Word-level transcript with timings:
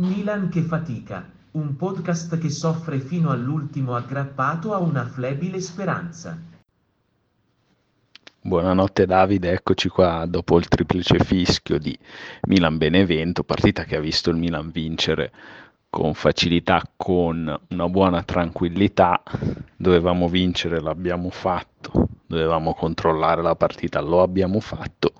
Milan 0.00 0.48
che 0.48 0.62
fatica, 0.62 1.28
un 1.50 1.76
podcast 1.76 2.38
che 2.38 2.48
soffre 2.48 3.00
fino 3.00 3.28
all'ultimo 3.28 3.94
aggrappato 3.94 4.72
a 4.72 4.78
una 4.78 5.04
flebile 5.04 5.60
speranza. 5.60 6.38
Buonanotte 8.40 9.04
Davide, 9.04 9.50
eccoci 9.50 9.90
qua 9.90 10.24
dopo 10.24 10.56
il 10.56 10.68
triplice 10.68 11.18
fischio 11.18 11.78
di 11.78 11.98
Milan-Benevento, 12.46 13.44
partita 13.44 13.84
che 13.84 13.96
ha 13.96 14.00
visto 14.00 14.30
il 14.30 14.36
Milan 14.36 14.70
vincere 14.70 15.32
con 15.90 16.14
facilità, 16.14 16.82
con 16.96 17.60
una 17.68 17.88
buona 17.90 18.22
tranquillità. 18.22 19.22
Dovevamo 19.76 20.28
vincere, 20.28 20.80
l'abbiamo 20.80 21.28
fatto, 21.28 22.08
dovevamo 22.26 22.72
controllare 22.72 23.42
la 23.42 23.54
partita, 23.54 24.00
lo 24.00 24.22
abbiamo 24.22 24.60
fatto 24.60 25.12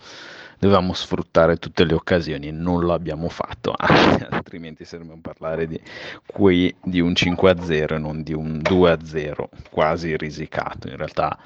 dovevamo 0.60 0.92
sfruttare 0.92 1.56
tutte 1.56 1.84
le 1.84 1.94
occasioni 1.94 2.48
e 2.48 2.52
non 2.52 2.80
lo 2.80 2.92
abbiamo 2.92 3.30
fatto, 3.30 3.72
altrimenti 4.28 4.82
a 4.82 4.98
parlare 5.20 5.66
di, 5.66 5.80
qui 6.26 6.72
di 6.82 7.00
un 7.00 7.12
5-0 7.12 7.94
e 7.94 7.98
non 7.98 8.22
di 8.22 8.34
un 8.34 8.58
2-0 8.62 9.44
quasi 9.70 10.14
risicato. 10.18 10.88
In 10.88 10.96
realtà 10.98 11.38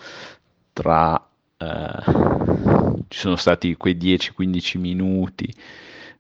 tra 0.72 1.24
eh, 1.56 2.02
ci 3.06 3.18
sono 3.20 3.36
stati 3.36 3.76
quei 3.76 3.96
10-15 3.96 4.78
minuti 4.80 5.54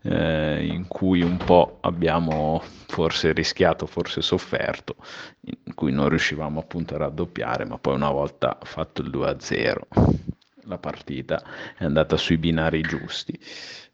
eh, 0.02 0.64
in 0.64 0.86
cui 0.86 1.20
un 1.20 1.36
po' 1.36 1.78
abbiamo 1.80 2.62
forse 2.86 3.32
rischiato, 3.32 3.86
forse 3.86 4.22
sofferto, 4.22 4.94
in 5.40 5.74
cui 5.74 5.90
non 5.90 6.08
riuscivamo 6.08 6.60
appunto 6.60 6.94
a 6.94 6.98
raddoppiare, 6.98 7.64
ma 7.64 7.76
poi 7.76 7.96
una 7.96 8.10
volta 8.10 8.56
fatto 8.62 9.02
il 9.02 9.10
2-0 9.10 10.42
la 10.66 10.78
partita 10.78 11.42
è 11.76 11.84
andata 11.84 12.16
sui 12.16 12.36
binari 12.36 12.80
giusti. 12.82 13.38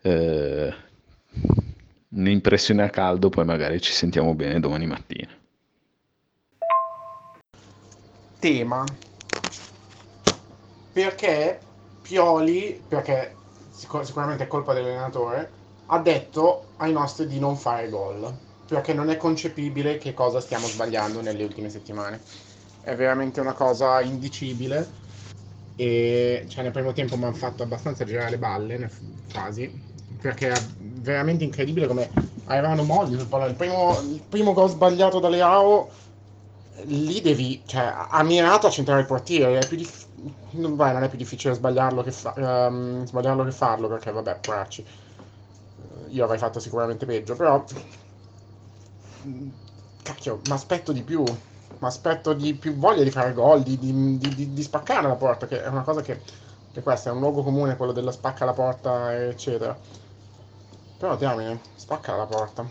Eh, 0.03 0.75
un'impressione 2.09 2.83
a 2.83 2.91
caldo, 2.91 3.29
poi 3.29 3.45
magari 3.45 3.81
ci 3.81 3.93
sentiamo 3.93 4.35
bene 4.35 4.61
domani 4.61 4.87
mattina. 4.87 5.31
Tema. 8.39 8.85
Perché 10.93 11.61
Pioli, 12.03 12.83
perché 12.87 13.35
sicur- 13.71 14.05
sicuramente 14.05 14.45
è 14.45 14.47
colpa 14.49 14.73
dell'allenatore, 14.73 15.51
ha 15.87 15.99
detto 15.99 16.67
ai 16.79 16.93
nostri 16.93 17.27
di 17.27 17.39
non 17.39 17.57
fare 17.57 17.89
gol. 17.89 18.49
Perché 18.67 18.95
non 18.95 19.11
è 19.11 19.17
concepibile 19.17 19.99
che 19.99 20.15
cosa 20.15 20.41
stiamo 20.41 20.67
sbagliando 20.67 21.21
nelle 21.21 21.43
ultime 21.43 21.69
settimane. 21.69 22.21
È 22.81 22.95
veramente 22.95 23.41
una 23.41 23.53
cosa 23.53 24.01
indicibile 24.01 24.89
e 25.75 26.45
cioè, 26.49 26.63
nel 26.63 26.73
primo 26.73 26.93
tempo 26.93 27.17
mi 27.17 27.25
hanno 27.25 27.35
fatto 27.35 27.63
abbastanza 27.63 28.05
girare 28.05 28.31
le 28.31 28.39
balle 28.39 28.91
quasi 29.31 29.73
perché 30.21 30.49
è 30.51 30.67
veramente 30.77 31.45
incredibile 31.45 31.87
come 31.87 32.11
avevano 32.45 32.83
mogli 32.83 33.17
sul 33.17 33.27
pallone. 33.29 33.51
Il 33.51 33.57
primo, 33.57 33.99
il 34.01 34.23
primo 34.29 34.53
gol 34.53 34.69
sbagliato 34.69 35.19
da 35.21 35.29
Leao 35.29 35.91
lì 36.85 37.21
devi 37.21 37.63
cioè 37.67 37.93
ha 38.11 38.23
mirato 38.23 38.67
a 38.67 38.71
centrare 38.71 39.01
il 39.01 39.07
portiere 39.07 39.67
dif- 39.69 40.09
non, 40.53 40.77
vai, 40.77 40.93
non 40.93 41.03
è 41.03 41.09
più 41.09 41.19
difficile 41.19 41.55
sbagliarlo 41.55 42.03
che, 42.03 42.13
fa- 42.13 42.33
um, 42.69 43.05
sbagliarlo 43.05 43.45
che 43.45 43.51
farlo 43.53 43.89
perché 43.89 44.11
vabbè 44.13 44.39
poracci 44.41 44.85
io 46.09 46.25
avrei 46.25 46.39
fatto 46.39 46.61
sicuramente 46.61 47.07
peggio 47.07 47.35
però 47.37 47.65
cacchio 50.03 50.41
mi 50.47 50.53
aspetto 50.53 50.93
di 50.93 51.03
più 51.03 51.25
mi 51.81 51.87
aspetto 51.87 52.35
di 52.35 52.55
più 52.55 52.77
voglia 52.77 53.03
di 53.03 53.11
fare 53.11 53.33
gol, 53.33 53.63
di, 53.63 53.79
di, 53.79 54.19
di, 54.19 54.53
di, 54.53 54.63
spaccare 54.63 55.09
la 55.09 55.15
porta, 55.15 55.47
che 55.47 55.63
è 55.63 55.67
una 55.67 55.83
cosa 55.83 56.03
che, 56.03 56.21
che 56.73 56.83
questo 56.83 57.09
è 57.09 57.13
un 57.13 57.21
luogo 57.21 57.43
comune, 57.43 57.77
quello 57.77 57.93
della 57.93 58.13
spacca 58.13 58.45
la 58.45 58.53
porta, 58.53 59.15
eccetera. 59.15 59.77
Però 60.99 61.17
diamine, 61.17 61.61
spacca 61.77 62.17
la 62.17 62.27
porta. 62.27 62.69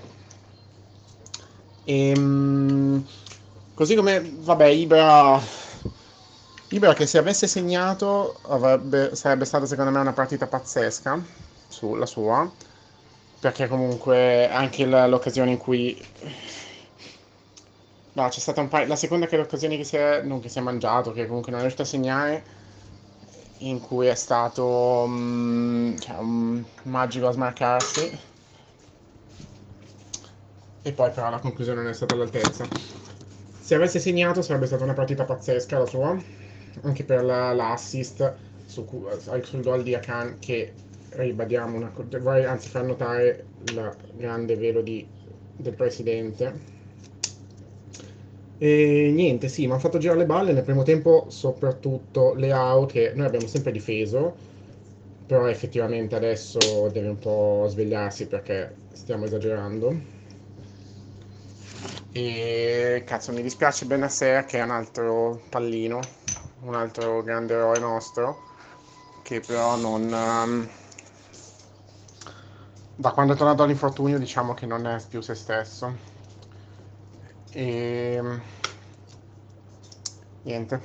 E, 1.84 2.10
ehm, 2.10 3.04
così 3.74 3.96
come, 3.96 4.22
vabbè, 4.42 4.68
Ibra, 4.68 5.42
Ibra 6.70 6.94
che 6.94 7.08
se 7.08 7.18
avesse 7.18 7.48
segnato 7.48 8.38
avrebbe, 8.44 9.16
sarebbe 9.16 9.46
stata 9.46 9.66
secondo 9.66 9.90
me 9.90 10.00
una 10.00 10.14
partita 10.14 10.46
pazzesca, 10.46 11.20
sulla 11.68 12.06
sua, 12.06 12.48
perché 13.40 13.68
comunque 13.68 14.48
anche 14.52 14.86
l'occasione 14.86 15.50
in 15.52 15.58
cui 15.58 16.00
No, 18.20 18.28
c'è 18.28 18.42
stata 18.42 18.60
un 18.60 18.68
paio. 18.68 18.86
La 18.86 18.98
seconda 18.98 19.28
che 19.28 19.38
l'occasione 19.38 19.78
che 19.78 19.86
si 19.86 19.96
è. 19.96 20.22
non 20.22 20.42
che 20.42 20.50
si 20.50 20.58
è 20.58 20.62
mangiato, 20.62 21.14
che 21.14 21.26
comunque 21.26 21.52
non 21.52 21.60
è 21.60 21.64
riuscito 21.64 21.84
a 21.84 21.86
segnare. 21.86 22.44
In 23.60 23.80
cui 23.80 24.08
è 24.08 24.16
stato. 24.16 24.66
Um, 25.06 25.98
cioè, 25.98 26.18
un 26.18 26.62
magico 26.84 27.28
a 27.28 27.32
smarcarsi. 27.32 28.20
E 30.82 30.92
poi 30.92 31.12
però 31.12 31.30
la 31.30 31.40
conclusione 31.40 31.82
non 31.82 31.92
è 31.92 31.94
stata 31.94 32.14
all'altezza. 32.14 32.68
Se 33.62 33.76
avesse 33.76 34.00
segnato 34.00 34.42
sarebbe 34.42 34.66
stata 34.66 34.84
una 34.84 34.94
partita 34.94 35.24
pazzesca 35.24 35.78
la 35.78 35.86
sua. 35.86 36.22
Anche 36.82 37.06
per 37.06 37.24
la, 37.24 37.54
l'assist 37.54 38.34
su, 38.66 38.86
sul 39.44 39.62
gol 39.62 39.84
di 39.84 39.96
Akan 39.96 40.40
che 40.40 40.74
ribadiamo 41.12 41.78
una, 41.78 41.92
vorrei 42.20 42.44
anzi 42.44 42.68
far 42.68 42.84
notare 42.84 43.46
il 43.66 43.96
grande 44.14 44.56
velo 44.58 44.82
di, 44.82 45.08
del 45.56 45.74
presidente 45.74 46.79
e 48.60 49.12
niente, 49.14 49.48
sì, 49.48 49.66
mi 49.66 49.72
hanno 49.72 49.80
fatto 49.82 49.98
girare 49.98 50.20
le 50.20 50.26
balle 50.28 50.52
nel 50.54 50.64
primo 50.64 50.84
tempo, 50.84 51.28
soprattutto 51.30 52.34
Leao, 52.36 52.86
che 52.86 53.14
noi 53.16 53.26
abbiamo 53.26 53.48
sempre 53.48 53.72
difeso, 53.72 54.38
però 55.26 55.48
effettivamente 55.48 56.16
adesso 56.16 56.90
deve 56.90 57.08
un 57.10 57.20
po' 57.20 57.66
svegliarsi 57.70 58.28
perché 58.28 58.76
stiamo 58.92 59.26
esagerando. 59.26 60.18
E 62.12 63.04
cazzo, 63.06 63.32
mi 63.32 63.42
dispiace 63.42 63.86
Benasser 63.86 64.46
che 64.46 64.60
è 64.60 64.64
un 64.64 64.72
altro 64.72 65.42
pallino, 65.50 66.00
un 66.62 66.76
altro 66.76 67.22
grande 67.24 67.54
eroe 67.54 67.80
nostro, 67.80 68.44
che 69.22 69.42
però 69.42 69.76
non... 69.76 70.12
Um, 70.12 70.70
da 72.96 73.12
quando 73.14 73.34
è 73.34 73.36
tornato 73.36 73.64
all'infortunio 73.64 74.20
diciamo 74.20 74.54
che 74.54 74.66
non 74.68 74.86
è 74.86 75.02
più 75.08 75.22
se 75.22 75.34
stesso. 75.34 75.98
E 77.52 78.22
niente. 80.44 80.82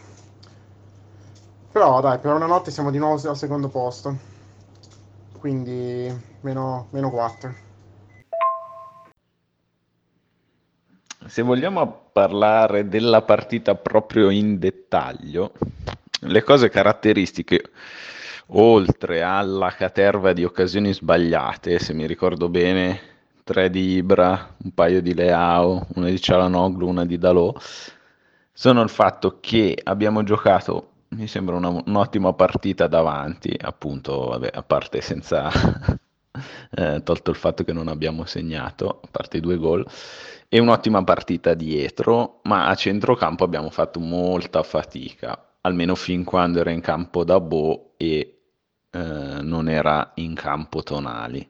Però 1.70 2.00
dai, 2.00 2.18
per 2.18 2.32
una 2.32 2.46
notte 2.46 2.70
siamo 2.70 2.90
di 2.90 2.98
nuovo 2.98 3.28
al 3.28 3.36
secondo 3.36 3.68
posto. 3.68 4.16
Quindi 5.38 6.10
meno, 6.40 6.86
meno 6.90 7.10
4. 7.10 7.54
Se 11.26 11.42
vogliamo 11.42 12.08
parlare 12.12 12.88
della 12.88 13.22
partita 13.22 13.74
proprio 13.74 14.30
in 14.30 14.58
dettaglio, 14.58 15.52
le 16.20 16.42
cose 16.42 16.68
caratteristiche, 16.68 17.70
oltre 18.48 19.22
alla 19.22 19.70
caterva 19.70 20.32
di 20.32 20.44
occasioni 20.44 20.92
sbagliate, 20.92 21.78
se 21.78 21.92
mi 21.92 22.06
ricordo 22.06 22.48
bene, 22.48 23.13
tre 23.44 23.68
di 23.68 23.96
Ibra, 23.96 24.56
un 24.64 24.72
paio 24.72 25.02
di 25.02 25.14
Leao, 25.14 25.86
una 25.94 26.08
di 26.08 26.20
Cialanoglu, 26.20 26.88
una 26.88 27.04
di 27.04 27.18
Dalò, 27.18 27.54
sono 28.52 28.82
il 28.82 28.88
fatto 28.88 29.38
che 29.40 29.78
abbiamo 29.82 30.22
giocato, 30.22 30.92
mi 31.08 31.26
sembra 31.28 31.56
una, 31.56 31.68
un'ottima 31.68 32.32
partita 32.32 32.86
davanti, 32.86 33.54
appunto, 33.60 34.28
vabbè, 34.28 34.50
a 34.52 34.62
parte 34.62 35.00
senza... 35.00 35.50
eh, 36.70 37.02
tolto 37.04 37.30
il 37.30 37.36
fatto 37.36 37.62
che 37.64 37.72
non 37.72 37.88
abbiamo 37.88 38.24
segnato, 38.24 39.00
a 39.04 39.08
parte 39.10 39.36
i 39.36 39.40
due 39.40 39.56
gol, 39.56 39.86
e 40.48 40.58
un'ottima 40.58 41.04
partita 41.04 41.54
dietro, 41.54 42.40
ma 42.44 42.66
a 42.66 42.74
centrocampo 42.74 43.44
abbiamo 43.44 43.70
fatto 43.70 44.00
molta 44.00 44.62
fatica, 44.62 45.52
almeno 45.60 45.94
fin 45.94 46.24
quando 46.24 46.60
era 46.60 46.70
in 46.70 46.80
campo 46.80 47.24
da 47.24 47.38
Bo 47.40 47.92
e 47.96 48.38
eh, 48.90 48.98
non 49.42 49.68
era 49.68 50.12
in 50.14 50.34
campo 50.34 50.82
Tonali. 50.82 51.48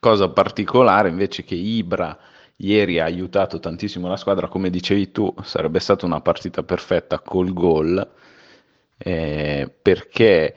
Cosa 0.00 0.28
particolare 0.28 1.08
invece 1.08 1.42
che 1.42 1.54
Ibra 1.56 2.16
ieri 2.56 3.00
ha 3.00 3.04
aiutato 3.04 3.58
tantissimo 3.58 4.08
la 4.08 4.16
squadra, 4.16 4.48
come 4.48 4.70
dicevi 4.70 5.10
tu, 5.10 5.32
sarebbe 5.42 5.80
stata 5.80 6.06
una 6.06 6.20
partita 6.20 6.62
perfetta 6.62 7.18
col 7.18 7.52
gol, 7.52 8.08
eh, 8.96 9.72
perché 9.82 10.56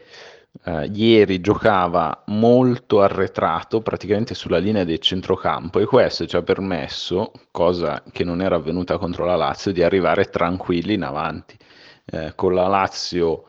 eh, 0.63 0.86
ieri 0.94 1.42
giocava 1.42 2.24
molto 2.27 3.01
arretrato, 3.01 3.81
praticamente 3.81 4.33
sulla 4.36 4.57
linea 4.57 4.83
del 4.83 5.00
centrocampo, 5.00 5.80
e 5.80 5.86
questo 5.86 6.25
ci 6.27 6.36
ha 6.36 6.42
permesso, 6.44 7.31
cosa 7.51 8.04
che 8.12 8.24
non 8.24 8.42
era 8.42 8.56
avvenuta 8.56 8.98
contro 8.98 9.25
la 9.25 9.36
Lazio, 9.36 9.71
di 9.71 9.81
arrivare 9.83 10.25
tranquilli 10.25 10.94
in 10.94 11.04
avanti. 11.04 11.57
Eh, 12.06 12.33
con 12.36 12.54
la 12.54 12.68
Lazio 12.68 13.45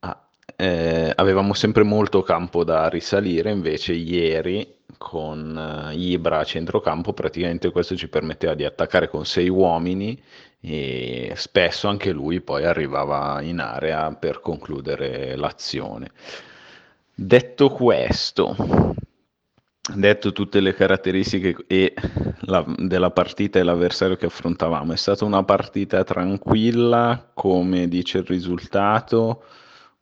ah, 0.00 0.20
eh, 0.56 1.12
avevamo 1.14 1.54
sempre 1.54 1.82
molto 1.84 2.22
campo 2.22 2.64
da 2.64 2.88
risalire, 2.88 3.50
invece 3.50 3.92
ieri 3.92 4.74
con 4.98 5.90
uh, 5.90 5.96
Ibra 5.96 6.38
a 6.38 6.44
centrocampo, 6.44 7.12
praticamente 7.12 7.70
questo 7.70 7.96
ci 7.96 8.08
permetteva 8.08 8.54
di 8.54 8.64
attaccare 8.64 9.08
con 9.08 9.24
sei 9.24 9.48
uomini 9.48 10.20
e 10.60 11.32
spesso 11.36 11.88
anche 11.88 12.10
lui 12.10 12.40
poi 12.40 12.64
arrivava 12.64 13.40
in 13.42 13.60
area 13.60 14.12
per 14.14 14.40
concludere 14.40 15.36
l'azione. 15.36 16.10
Detto 17.14 17.70
questo, 17.70 18.56
detto 19.94 20.32
tutte 20.32 20.60
le 20.60 20.74
caratteristiche 20.74 21.56
e 21.66 21.94
la, 22.40 22.64
della 22.78 23.10
partita 23.10 23.58
e 23.58 23.62
l'avversario 23.62 24.16
che 24.16 24.26
affrontavamo. 24.26 24.92
È 24.92 24.96
stata 24.96 25.24
una 25.24 25.44
partita 25.44 26.04
tranquilla, 26.04 27.30
come 27.32 27.88
dice 27.88 28.18
il 28.18 28.24
risultato, 28.26 29.44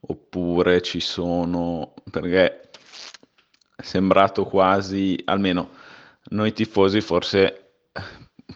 oppure 0.01 0.81
ci 0.83 1.01
sono... 1.01 1.95
perché 2.11 2.64
sembrato 3.85 4.45
quasi, 4.47 5.21
almeno 5.27 5.69
noi 6.31 6.53
tifosi 6.53 7.01
forse 7.03 7.73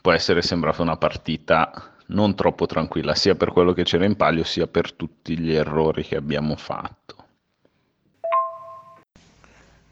può 0.01 0.13
essere 0.13 0.43
sembrata 0.43 0.83
una 0.83 0.97
partita 0.97 1.93
non 2.07 2.35
troppo 2.35 2.65
tranquilla, 2.65 3.15
sia 3.15 3.35
per 3.35 3.53
quello 3.53 3.75
che 3.75 3.83
c'era 3.83 4.07
in 4.07 4.17
palio, 4.17 4.43
sia 4.43 4.67
per 4.67 4.93
tutti 4.93 5.39
gli 5.39 5.53
errori 5.53 6.03
che 6.03 6.17
abbiamo 6.17 6.57
fatto. 6.57 7.17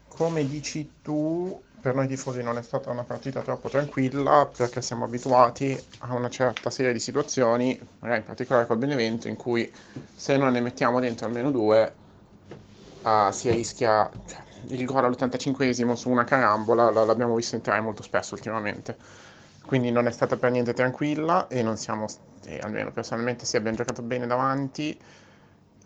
Come 0.07 0.47
dici 0.47 0.93
tu, 1.03 1.61
per 1.79 1.93
noi 1.93 2.07
tifosi 2.07 2.41
non 2.41 2.57
è 2.57 2.63
stata 2.63 2.89
una 2.89 3.03
partita 3.03 3.41
troppo 3.41 3.69
tranquilla 3.69 4.49
perché 4.57 4.81
siamo 4.81 5.05
abituati 5.05 5.79
a 5.99 6.15
una 6.15 6.29
certa 6.29 6.71
serie 6.71 6.91
di 6.91 6.99
situazioni, 6.99 7.79
magari 7.99 8.21
in 8.21 8.25
particolare 8.25 8.65
col 8.65 8.77
Benevento, 8.77 9.27
in 9.27 9.35
cui 9.35 9.71
se 10.15 10.37
non 10.37 10.51
ne 10.51 10.61
mettiamo 10.61 10.99
dentro 10.99 11.27
almeno 11.27 11.51
due 11.51 11.93
uh, 13.03 13.31
si 13.31 13.51
rischia 13.51 14.09
cioè, 14.25 14.45
il 14.69 14.85
gol 14.85 15.05
all'85esimo 15.05 15.93
su 15.93 16.09
una 16.09 16.23
carambola, 16.23 16.89
l'abbiamo 16.91 17.35
visto 17.35 17.55
entrare 17.55 17.81
molto 17.81 18.03
spesso 18.03 18.33
ultimamente 18.35 18.97
quindi 19.65 19.91
non 19.91 20.07
è 20.07 20.11
stata 20.11 20.37
per 20.37 20.51
niente 20.51 20.73
tranquilla 20.73 21.47
e 21.47 21.61
non 21.61 21.75
siamo, 21.75 22.05
eh, 22.45 22.59
almeno 22.61 22.91
personalmente, 22.93 23.45
sì, 23.45 23.57
abbiamo 23.57 23.75
giocato 23.75 24.01
bene 24.01 24.25
davanti, 24.25 24.97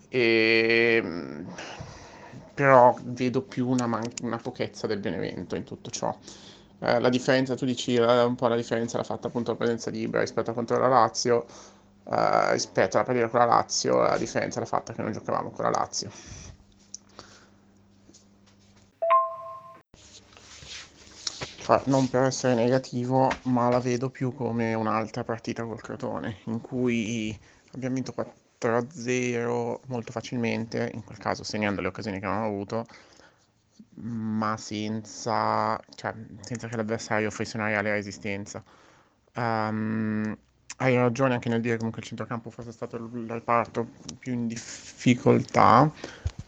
e, 0.09 1.01
mm, 1.03 1.45
però 2.53 2.95
vedo 3.03 3.41
più 3.41 3.67
una, 3.67 3.87
man- 3.87 4.11
una 4.21 4.37
pochezza 4.37 4.87
del 4.87 4.99
Benevento 4.99 5.55
in 5.55 5.63
tutto 5.63 5.89
ciò. 5.89 6.15
Eh, 6.79 6.99
la 6.99 7.09
differenza, 7.09 7.55
tu 7.55 7.65
dici, 7.65 7.95
eh, 7.95 8.23
un 8.23 8.35
po' 8.35 8.47
la 8.47 8.55
differenza 8.55 8.97
l'ha 8.97 9.03
fatta 9.03 9.27
appunto 9.27 9.51
la 9.51 9.57
presenza 9.57 9.89
di 9.91 10.01
Ibra 10.01 10.19
rispetto 10.21 10.51
a 10.51 10.53
contro 10.53 10.77
la 10.79 10.87
Lazio, 10.87 11.45
eh, 12.05 12.51
rispetto 12.51 12.97
alla 12.97 13.05
partita 13.05 13.27
con 13.29 13.39
la 13.39 13.45
Lazio, 13.45 14.01
la 14.01 14.17
differenza 14.17 14.59
l'ha 14.59 14.65
fatta 14.65 14.93
che 14.93 15.01
non 15.01 15.11
giocavamo 15.11 15.51
con 15.51 15.65
la 15.65 15.71
Lazio. 15.71 16.09
Cioè, 21.71 21.83
non 21.85 22.09
per 22.09 22.23
essere 22.23 22.53
negativo, 22.53 23.31
ma 23.43 23.69
la 23.69 23.79
vedo 23.79 24.09
più 24.09 24.33
come 24.33 24.73
un'altra 24.73 25.23
partita 25.23 25.63
col 25.63 25.79
Crotone, 25.81 26.39
in 26.47 26.59
cui 26.59 27.37
abbiamo 27.71 27.95
vinto 27.95 28.13
4-0 28.59 29.79
molto 29.87 30.11
facilmente, 30.11 30.91
in 30.93 31.05
quel 31.05 31.17
caso 31.17 31.43
segnando 31.45 31.79
le 31.79 31.87
occasioni 31.87 32.19
che 32.19 32.25
avevamo 32.25 32.47
avuto, 32.47 32.85
ma 34.01 34.57
senza, 34.57 35.79
cioè, 35.95 36.13
senza 36.41 36.67
che 36.67 36.75
l'avversario 36.75 37.31
fosse 37.31 37.55
una 37.55 37.67
reale 37.67 37.91
resistenza. 37.91 38.61
Um, 39.35 40.37
hai 40.77 40.95
ragione 40.95 41.35
anche 41.35 41.47
nel 41.47 41.61
dire 41.61 41.77
comunque 41.77 42.01
il 42.01 42.07
centrocampo 42.07 42.49
fosse 42.49 42.73
stato 42.73 42.97
il 42.97 43.29
reparto 43.29 43.87
più 44.19 44.33
in 44.33 44.47
difficoltà. 44.47 45.89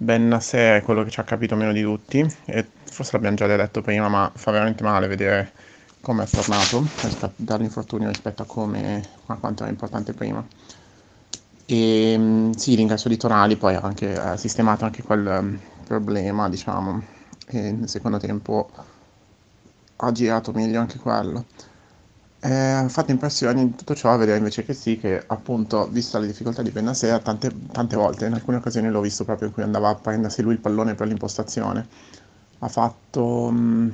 Ben 0.04 0.28
Nasser 0.28 0.82
è 0.82 0.84
quello 0.84 1.04
che 1.04 1.10
ci 1.10 1.22
ha 1.22 1.24
capito 1.24 1.56
meno 1.56 1.72
di 1.72 1.82
tutti 1.82 2.20
e 2.46 2.68
forse 2.84 3.14
l'abbiamo 3.14 3.38
già 3.38 3.48
detto 3.48 3.82
prima, 3.82 4.10
ma 4.10 4.30
fa 4.36 4.52
veramente 4.52 4.84
male 4.84 5.08
vedere 5.08 5.52
come 6.02 6.26
è 6.26 6.28
tornato 6.28 6.86
dall'infortunio 7.38 8.10
rispetto 8.10 8.42
a, 8.42 8.46
come, 8.46 9.02
a 9.28 9.36
quanto 9.36 9.64
era 9.64 9.72
importante 9.72 10.12
prima. 10.14 10.46
E 11.66 12.16
mm, 12.18 12.52
sì, 12.52 12.76
l'ingresso 12.76 13.08
di 13.08 13.16
Tonali 13.16 13.56
poi 13.56 13.76
ha 13.76 13.80
anche 13.80 14.14
ha 14.18 14.36
sistemato 14.36 14.84
anche 14.84 15.02
quel 15.02 15.26
um, 15.26 15.60
problema, 15.86 16.50
diciamo, 16.50 17.02
e 17.48 17.72
nel 17.72 17.88
secondo 17.88 18.18
tempo 18.18 18.70
ha 19.96 20.12
girato 20.12 20.52
meglio 20.52 20.82
anche 20.82 21.00
quello. 21.00 21.46
Ha 22.46 22.90
fatto 22.90 23.12
impressione 23.12 23.62
in 23.62 23.76
tutto 23.76 23.96
ciò 23.96 24.16
vedere 24.18 24.38
invece 24.38 24.66
che 24.66 24.74
sì, 24.74 24.98
che 24.98 25.24
appunto, 25.28 25.88
vista 25.88 26.20
le 26.20 26.28
difficoltà 26.28 26.62
di 26.62 26.72
Benasera, 26.72 27.20
tante, 27.20 27.50
tante 27.72 27.96
volte, 27.96 28.26
in 28.26 28.34
alcune 28.34 28.58
occasioni 28.58 28.90
l'ho 28.90 29.00
visto 29.00 29.24
proprio 29.24 29.48
in 29.48 29.54
cui 29.54 29.64
andava 29.64 29.90
a 29.90 29.96
prendersi 29.96 30.42
lui 30.42 30.54
il 30.54 30.60
pallone 30.60 30.94
per 30.94 31.08
l'impostazione 31.08 31.88
ha 32.60 32.68
fatto, 32.68 33.50
mh, 33.50 33.58
mm, 33.58 33.90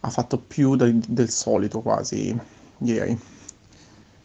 ha 0.00 0.10
fatto 0.10 0.38
più 0.38 0.76
del, 0.76 0.98
del, 0.98 1.30
solito 1.30 1.80
quasi 1.80 2.38
ieri. 2.78 3.18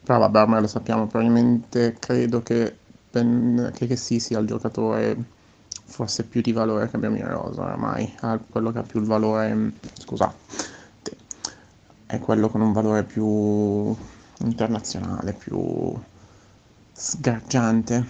Però 0.04 0.20
vabbè, 0.20 0.42
ormai 0.42 0.62
lo 0.62 0.68
sappiamo, 0.68 1.08
probabilmente 1.08 1.96
credo 2.00 2.42
che, 2.42 2.78
ben, 3.12 3.72
che, 3.74 3.88
che 3.88 3.96
sì 3.96 4.20
sia 4.20 4.40
il 4.40 4.48
giocatore 4.48 5.36
forse 5.86 6.24
più 6.24 6.42
di 6.42 6.52
valore 6.52 6.90
che 6.90 6.96
abbiamo 6.98 7.16
in 7.18 7.28
rosa 7.28 7.64
ormai, 7.64 8.14
è 8.22 8.38
quello 8.50 8.72
che 8.72 8.80
ha 8.80 8.84
più 8.84 9.00
il 9.00 9.06
valore, 9.06 9.74
scusate, 9.94 10.36
è 12.08 12.20
quello 12.20 12.50
con 12.50 12.62
un 12.62 12.72
valore 12.72 13.04
più 13.04 13.96
internazionale, 14.40 15.34
più 15.34 15.94
sgargiante 16.94 18.06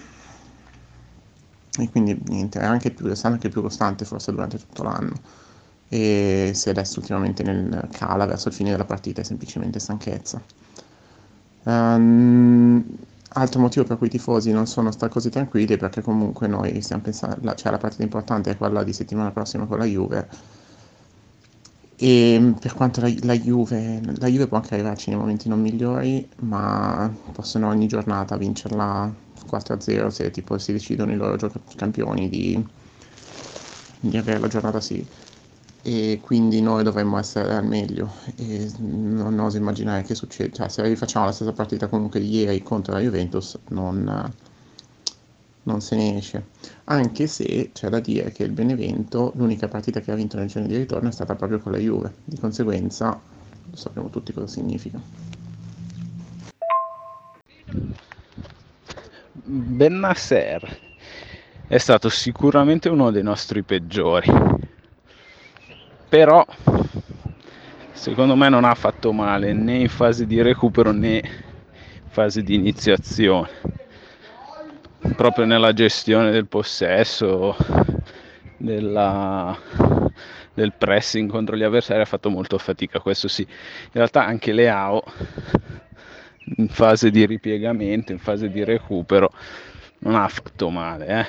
e 1.78 1.90
quindi 1.90 2.18
niente, 2.26 2.60
è 2.60 2.64
anche 2.64 2.90
più, 2.90 3.06
è 3.06 3.18
anche 3.22 3.48
più 3.48 3.60
costante 3.60 4.04
forse 4.04 4.30
durante 4.30 4.58
tutto 4.58 4.82
l'anno 4.82 5.14
e 5.88 6.52
se 6.54 6.70
adesso 6.70 7.00
ultimamente 7.00 7.42
nel 7.42 7.88
cala 7.90 8.26
verso 8.26 8.48
il 8.48 8.54
fine 8.54 8.70
della 8.70 8.84
partita 8.84 9.20
è 9.20 9.24
semplicemente 9.24 9.78
stanchezza. 9.78 10.40
Um, 11.64 12.84
altro 13.30 13.60
motivo 13.60 13.84
per 13.84 13.98
cui 13.98 14.06
i 14.06 14.10
tifosi 14.10 14.52
non 14.52 14.66
sono 14.66 14.90
stati 14.90 15.12
così 15.12 15.28
tranquilli 15.30 15.74
è 15.74 15.76
perché 15.76 16.02
comunque 16.02 16.46
noi 16.46 16.80
stiamo 16.82 17.02
pensando, 17.02 17.54
cioè 17.54 17.72
la 17.72 17.78
partita 17.78 18.02
importante 18.02 18.50
è 18.50 18.56
quella 18.56 18.84
di 18.84 18.92
settimana 18.92 19.30
prossima 19.32 19.66
con 19.66 19.78
la 19.78 19.84
Juve 19.84 20.28
e 22.00 22.54
per 22.60 22.74
quanto 22.74 23.00
la, 23.00 23.12
la, 23.22 23.36
Juve, 23.36 24.00
la 24.18 24.28
Juve 24.28 24.46
può 24.46 24.58
anche 24.58 24.74
arrivarci 24.74 25.10
nei 25.10 25.18
momenti 25.18 25.48
non 25.48 25.60
migliori, 25.60 26.28
ma 26.42 27.12
possono 27.32 27.66
ogni 27.66 27.88
giornata 27.88 28.36
vincerla 28.36 29.12
4-0 29.50 30.06
se 30.06 30.30
tipo 30.30 30.58
si 30.58 30.70
decidono 30.70 31.10
i 31.10 31.16
loro 31.16 31.50
campioni 31.74 32.28
di, 32.28 32.64
di 33.98 34.16
avere 34.16 34.38
la 34.38 34.46
giornata 34.46 34.80
sì. 34.80 35.04
E 35.82 36.20
quindi 36.22 36.60
noi 36.60 36.84
dovremmo 36.84 37.18
essere 37.18 37.54
al 37.54 37.66
meglio. 37.66 38.12
E 38.36 38.70
non 38.78 39.36
oso 39.40 39.56
immaginare 39.56 40.02
che 40.02 40.14
succede 40.14 40.52
cioè 40.54 40.68
se 40.68 40.82
rifacciamo 40.82 41.24
la 41.26 41.32
stessa 41.32 41.52
partita 41.52 41.88
comunque 41.88 42.20
di 42.20 42.30
ieri 42.30 42.62
contro 42.62 42.92
la 42.92 43.00
Juventus 43.00 43.58
non, 43.70 44.32
non 45.68 45.80
se 45.82 45.96
ne 45.96 46.16
esce. 46.16 46.46
Anche 46.84 47.26
se 47.26 47.70
c'è 47.72 47.88
da 47.88 48.00
dire 48.00 48.32
che 48.32 48.42
il 48.42 48.50
Benevento 48.50 49.32
l'unica 49.36 49.68
partita 49.68 50.00
che 50.00 50.10
ha 50.10 50.14
vinto 50.14 50.38
nel 50.38 50.48
giorno 50.48 50.66
di 50.66 50.76
ritorno 50.76 51.08
è 51.08 51.12
stata 51.12 51.34
proprio 51.34 51.60
con 51.60 51.72
la 51.72 51.78
Juve. 51.78 52.14
Di 52.24 52.38
conseguenza 52.38 53.20
lo 53.70 53.76
sappiamo 53.76 54.08
tutti 54.08 54.32
cosa 54.32 54.46
significa. 54.46 54.98
Bennasser 59.44 60.78
è 61.66 61.78
stato 61.78 62.08
sicuramente 62.08 62.88
uno 62.88 63.10
dei 63.10 63.22
nostri 63.22 63.62
peggiori, 63.62 64.30
però 66.08 66.44
secondo 67.92 68.34
me 68.36 68.48
non 68.48 68.64
ha 68.64 68.74
fatto 68.74 69.12
male 69.12 69.52
né 69.52 69.76
in 69.76 69.88
fase 69.88 70.26
di 70.26 70.40
recupero 70.40 70.92
né 70.92 71.16
in 71.16 72.08
fase 72.08 72.42
di 72.42 72.54
iniziazione. 72.54 73.77
Proprio 75.16 75.44
nella 75.44 75.72
gestione 75.72 76.30
del 76.30 76.46
possesso, 76.46 77.56
della, 78.56 79.56
del 80.54 80.72
pressing 80.76 81.30
contro 81.30 81.56
gli 81.56 81.62
avversari 81.62 82.00
ha 82.00 82.04
fatto 82.04 82.30
molto 82.30 82.58
fatica, 82.58 83.00
questo 83.00 83.28
sì. 83.28 83.42
In 83.42 83.92
realtà 83.92 84.24
anche 84.24 84.52
Leao 84.52 85.02
in 86.56 86.68
fase 86.68 87.10
di 87.10 87.26
ripiegamento, 87.26 88.12
in 88.12 88.18
fase 88.18 88.50
di 88.50 88.64
recupero, 88.64 89.32
non 90.00 90.14
ha 90.14 90.28
fatto 90.28 90.70
male. 90.70 91.06
Eh? 91.06 91.26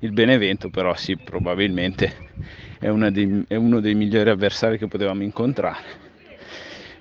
Il 0.00 0.12
Benevento 0.12 0.70
però 0.70 0.94
sì, 0.94 1.16
probabilmente 1.16 2.30
è, 2.78 2.90
dei, 2.90 3.44
è 3.48 3.56
uno 3.56 3.80
dei 3.80 3.94
migliori 3.94 4.30
avversari 4.30 4.78
che 4.78 4.86
potevamo 4.86 5.22
incontrare. 5.22 6.06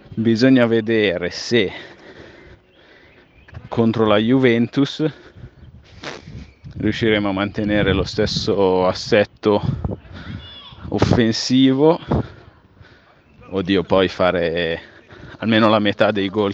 Bisogna 0.10 0.66
vedere 0.66 1.30
se 1.30 1.72
contro 3.68 4.06
la 4.06 4.18
Juventus 4.18 5.06
riusciremo 6.78 7.30
a 7.30 7.34
mantenere 7.34 7.94
lo 7.94 8.04
stesso 8.04 8.86
assetto 8.86 9.62
offensivo. 10.90 12.00
Oddio, 13.50 13.84
poi 13.84 14.08
fare 14.08 14.82
almeno 15.40 15.70
la 15.70 15.80
metà 15.80 16.12
dei 16.12 16.30
gol 16.30 16.54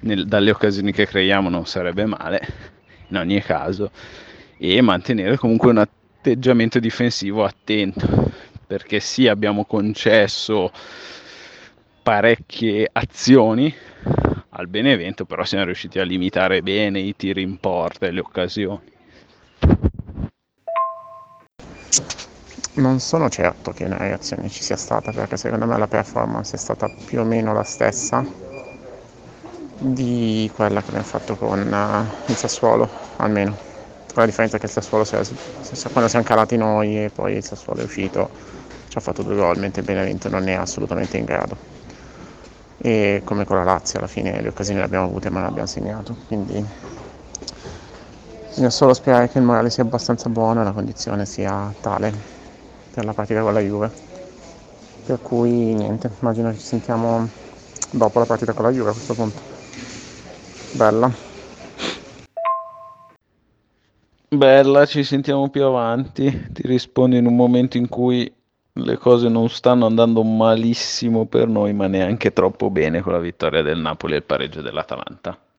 nel, 0.00 0.26
dalle 0.26 0.50
occasioni 0.50 0.92
che 0.92 1.06
creiamo 1.06 1.48
non 1.48 1.66
sarebbe 1.66 2.06
male 2.06 2.46
in 3.08 3.16
ogni 3.16 3.40
caso 3.42 3.90
e 4.56 4.80
mantenere 4.80 5.36
comunque 5.36 5.70
un 5.70 5.78
atteggiamento 5.78 6.78
difensivo 6.78 7.44
attento 7.44 8.32
perché 8.66 8.98
sì 8.98 9.28
abbiamo 9.28 9.64
concesso 9.64 10.70
parecchie 12.02 12.88
azioni 12.90 13.72
al 14.50 14.68
Benevento 14.68 15.26
però 15.26 15.44
siamo 15.44 15.64
riusciti 15.64 15.98
a 15.98 16.04
limitare 16.04 16.62
bene 16.62 17.00
i 17.00 17.14
tiri 17.14 17.42
in 17.42 17.58
porta 17.58 18.06
e 18.06 18.10
le 18.10 18.20
occasioni 18.20 18.92
non 22.74 22.98
sono 23.00 23.28
certo 23.28 23.72
che 23.72 23.84
una 23.84 23.98
reazione 23.98 24.48
ci 24.48 24.62
sia 24.62 24.76
stata 24.76 25.12
perché 25.12 25.36
secondo 25.36 25.66
me 25.66 25.78
la 25.78 25.86
performance 25.86 26.56
è 26.56 26.58
stata 26.58 26.90
più 27.06 27.20
o 27.20 27.24
meno 27.24 27.52
la 27.52 27.62
stessa 27.62 28.24
di 29.78 30.50
quella 30.54 30.80
che 30.80 30.88
abbiamo 30.88 31.06
fatto 31.06 31.36
con 31.36 31.58
uh, 31.60 32.30
il 32.30 32.36
Sassuolo, 32.36 32.88
almeno. 33.16 33.56
Con 34.12 34.22
la 34.22 34.26
differenza 34.26 34.58
che 34.58 34.66
il 34.66 34.72
Sassuolo, 34.72 35.04
si 35.04 35.16
è, 35.16 35.20
quando 35.90 36.08
siamo 36.08 36.24
calati 36.24 36.56
noi 36.56 37.04
e 37.04 37.10
poi 37.10 37.34
il 37.36 37.44
Sassuolo 37.44 37.80
è 37.80 37.84
uscito, 37.84 38.30
ci 38.88 38.96
ha 38.96 39.00
fatto 39.00 39.22
due 39.22 39.34
gol, 39.34 39.58
mentre 39.58 39.82
Benevento 39.82 40.28
non 40.28 40.46
è 40.48 40.52
assolutamente 40.52 41.16
in 41.16 41.24
grado. 41.24 41.56
E 42.78 43.22
come 43.24 43.44
con 43.44 43.56
la 43.56 43.64
Lazio, 43.64 43.98
alla 43.98 44.08
fine 44.08 44.40
le 44.40 44.48
occasioni 44.48 44.78
le 44.78 44.84
abbiamo 44.84 45.06
avute 45.06 45.30
ma 45.30 45.40
non 45.40 45.48
abbiamo 45.48 45.66
segnato. 45.66 46.16
Quindi 46.28 46.64
bisogna 48.54 48.70
solo 48.70 48.94
sperare 48.94 49.28
che 49.28 49.38
il 49.38 49.44
morale 49.44 49.68
sia 49.68 49.82
abbastanza 49.82 50.28
buono 50.28 50.60
e 50.60 50.64
la 50.64 50.70
condizione 50.70 51.26
sia 51.26 51.74
tale 51.80 52.14
per 52.94 53.04
la 53.04 53.12
partita 53.12 53.42
con 53.42 53.52
la 53.52 53.58
Juve. 53.58 53.90
Per 55.04 55.20
cui 55.20 55.50
niente, 55.50 56.08
immagino 56.20 56.54
ci 56.54 56.60
sentiamo 56.60 57.28
dopo 57.90 58.20
la 58.20 58.26
partita 58.26 58.52
con 58.52 58.64
la 58.64 58.70
Juve 58.70 58.90
a 58.90 58.92
questo 58.92 59.14
punto. 59.14 59.40
Bella. 60.74 61.10
Bella, 64.28 64.86
ci 64.86 65.02
sentiamo 65.02 65.48
più 65.50 65.64
avanti. 65.64 66.46
Ti 66.52 66.62
rispondo 66.64 67.16
in 67.16 67.26
un 67.26 67.34
momento 67.34 67.76
in 67.76 67.88
cui 67.88 68.32
le 68.72 68.96
cose 68.98 69.28
non 69.28 69.48
stanno 69.48 69.86
andando 69.86 70.22
malissimo 70.22 71.26
per 71.26 71.48
noi, 71.48 71.72
ma 71.72 71.88
neanche 71.88 72.32
troppo 72.32 72.70
bene 72.70 73.00
con 73.00 73.12
la 73.14 73.18
vittoria 73.18 73.62
del 73.62 73.78
Napoli 73.78 74.14
e 74.14 74.18
il 74.18 74.22
pareggio 74.22 74.62
dell'Atalanta. 74.62 75.43